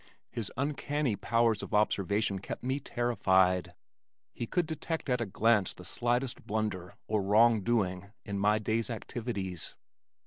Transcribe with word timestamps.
His 0.31 0.51
uncanny 0.57 1.15
powers 1.15 1.61
of 1.61 1.75
observation 1.75 2.39
kept 2.39 2.63
me 2.63 2.79
terrified. 2.79 3.75
He 4.33 4.47
could 4.47 4.65
detect 4.65 5.09
at 5.11 5.21
a 5.21 5.27
glance 5.27 5.73
the 5.75 5.85
slightest 5.85 6.47
blunder 6.47 6.95
or 7.07 7.21
wrong 7.21 7.61
doing 7.61 8.11
in 8.25 8.39
my 8.39 8.57
day's 8.57 8.89
activities. 8.89 9.75